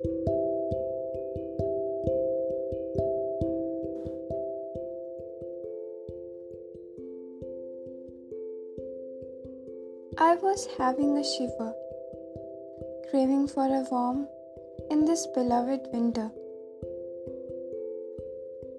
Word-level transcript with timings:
I 0.00 0.06
was 10.40 10.68
having 10.78 11.16
a 11.16 11.24
shiver, 11.24 11.74
craving 13.10 13.48
for 13.48 13.64
a 13.64 13.84
warm 13.90 14.28
in 14.88 15.04
this 15.04 15.26
beloved 15.34 15.88
winter. 15.92 16.30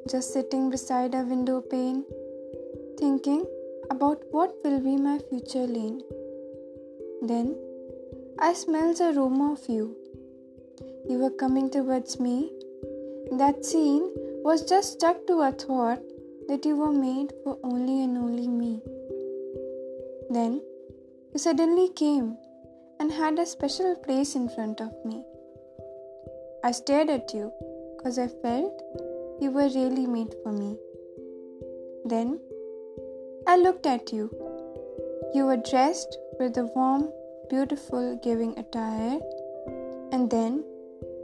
Just 0.10 0.32
sitting 0.32 0.70
beside 0.70 1.14
a 1.14 1.24
window 1.24 1.60
pane, 1.60 2.06
thinking 2.98 3.46
about 3.92 4.24
what 4.32 4.56
will 4.64 4.80
be 4.80 4.96
my 4.96 5.20
future 5.30 5.68
lane. 5.68 6.02
Then 7.22 7.58
I 8.40 8.54
smelled 8.54 9.00
the 9.00 9.10
aroma 9.10 9.52
of 9.52 9.68
you. 9.68 9.98
You 11.07 11.20
were 11.20 11.29
coming 11.29 11.70
towards 11.70 12.20
me. 12.20 12.52
That 13.31 13.63
scene 13.63 14.12
was 14.44 14.63
just 14.63 14.94
stuck 14.94 15.27
to 15.27 15.41
a 15.41 15.52
thought 15.52 16.02
that 16.48 16.66
you 16.66 16.76
were 16.76 16.91
made 16.91 17.31
for 17.44 17.57
only 17.63 18.03
and 18.03 18.17
only 18.17 18.48
me. 18.48 18.81
Then 20.30 20.62
you 21.34 21.40
suddenly 21.40 21.90
came 21.90 22.38
and 22.99 23.12
had 23.12 23.38
a 23.38 23.45
special 23.45 23.95
place 23.95 24.35
in 24.35 24.49
front 24.49 24.81
of 24.81 24.93
me. 25.05 25.23
I 26.63 26.71
stared 26.71 27.09
at 27.09 27.34
you 27.34 27.52
because 27.98 28.18
I 28.18 28.27
felt 28.27 28.81
you 29.40 29.52
were 29.52 29.70
really 29.70 30.07
made 30.07 30.34
for 30.43 30.52
me. 30.52 30.77
Then 32.05 32.40
I 33.48 33.57
looked 33.57 33.85
at 33.85 34.12
you. 34.12 34.29
You 35.34 35.45
were 35.45 35.57
dressed 35.57 36.18
with 36.40 36.57
a 36.57 36.66
warm, 36.76 37.12
beautiful, 37.49 38.20
giving 38.23 38.57
attire, 38.57 39.20
and 40.12 40.29
then 40.29 40.63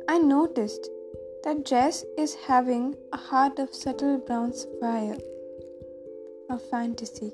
I 0.08 0.20
noticed 0.20 0.88
that 1.44 1.66
Jess 1.66 2.06
is 2.16 2.36
having 2.36 2.96
a 3.12 3.18
heart 3.18 3.58
of 3.58 3.74
subtle 3.74 4.20
brown 4.20 4.54
sapphire, 4.54 5.18
a 6.50 6.60
fantasy. 6.60 7.34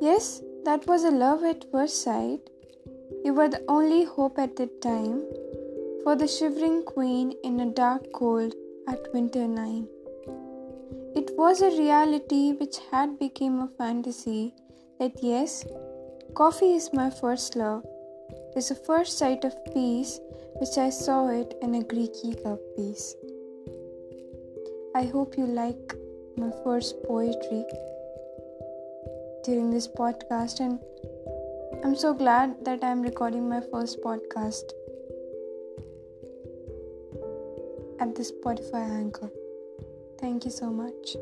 Yes, 0.00 0.42
that 0.64 0.86
was 0.86 1.04
a 1.04 1.10
love 1.10 1.42
at 1.42 1.64
first 1.70 2.02
sight. 2.02 2.50
You 3.24 3.32
were 3.32 3.48
the 3.48 3.64
only 3.66 4.04
hope 4.04 4.38
at 4.38 4.56
that 4.56 4.82
time 4.82 5.24
for 6.04 6.14
the 6.14 6.28
shivering 6.28 6.82
queen 6.82 7.32
in 7.42 7.58
a 7.60 7.70
dark 7.70 8.12
cold 8.12 8.54
at 8.88 9.12
winter 9.14 9.48
night. 9.48 9.84
It 11.14 11.30
was 11.38 11.62
a 11.62 11.76
reality 11.78 12.52
which 12.52 12.76
had 12.90 13.18
become 13.18 13.60
a 13.60 13.68
fantasy 13.78 14.54
that 14.98 15.22
yes, 15.22 15.64
coffee 16.34 16.74
is 16.74 16.92
my 16.92 17.08
first 17.08 17.56
love. 17.56 17.84
Is 18.54 18.70
the 18.70 18.74
first 18.74 19.18
sight 19.18 19.44
of 19.44 19.54
peace 19.74 20.18
which 20.60 20.78
I 20.78 20.90
saw 20.90 21.28
it 21.28 21.54
in 21.62 21.74
a 21.74 21.80
Greeky 21.80 22.42
cup 22.42 22.60
piece. 22.76 23.14
I 24.94 25.04
hope 25.04 25.36
you 25.36 25.46
like 25.46 25.94
my 26.36 26.50
first 26.64 27.02
poetry 27.04 27.64
during 29.44 29.70
this 29.70 29.86
podcast, 29.86 30.60
and 30.60 30.80
I'm 31.84 31.96
so 31.96 32.14
glad 32.14 32.64
that 32.64 32.82
I'm 32.82 33.02
recording 33.02 33.48
my 33.48 33.60
first 33.60 34.00
podcast 34.02 34.72
at 38.00 38.14
the 38.14 38.22
Spotify 38.22 38.88
Anchor. 39.00 39.30
Thank 40.18 40.44
you 40.44 40.50
so 40.50 40.70
much. 40.70 41.16